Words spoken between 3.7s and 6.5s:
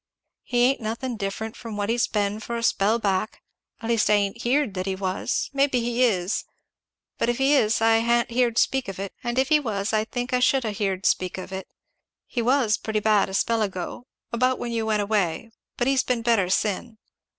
at least I ain't heerd that he was. Maybe he is,